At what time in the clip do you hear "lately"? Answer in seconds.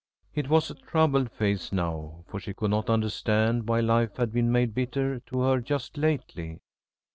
5.95-6.59